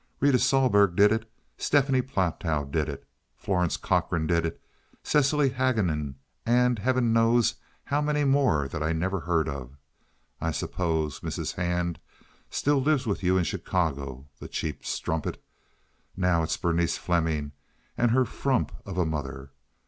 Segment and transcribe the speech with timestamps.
[0.19, 3.07] Rita Sohlberg did it; Stephanie Platow did it;
[3.37, 4.59] Florence Cochrane did it;
[5.03, 9.77] Cecily Haguenin—and Heaven knows how many more that I never heard of.
[10.41, 11.53] I suppose Mrs.
[11.53, 11.99] Hand
[12.49, 15.39] still lives with you in Chicago—the cheap strumpet!
[16.17, 17.51] Now it's Berenice Fleming
[17.95, 19.51] and her frump of a mother.